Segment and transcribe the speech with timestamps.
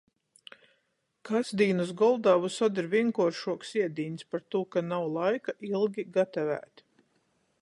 [1.29, 6.89] Kasdīnys goldā vysod ir vīnkuoršuoks iedīņs, partū ka nav laika ilgi gatavēt.